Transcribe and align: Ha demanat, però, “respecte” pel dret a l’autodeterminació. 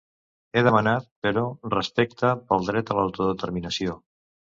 Ha 0.55 0.61
demanat, 0.67 1.03
però, 1.27 1.43
“respecte” 1.73 2.31
pel 2.47 2.65
dret 2.71 2.91
a 2.91 2.97
l’autodeterminació. 3.01 3.99